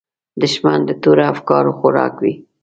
دښمن 0.41 0.79
د 0.85 0.89
تورو 1.01 1.23
افکارو 1.33 1.71
خوراک 1.79 2.13
وي 2.23 2.33